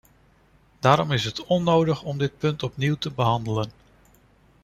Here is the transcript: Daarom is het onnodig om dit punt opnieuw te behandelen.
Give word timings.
Daarom 0.79 1.11
is 1.11 1.23
het 1.23 1.45
onnodig 1.45 2.03
om 2.03 2.17
dit 2.17 2.37
punt 2.37 2.63
opnieuw 2.63 2.95
te 2.95 3.11
behandelen. 3.11 3.71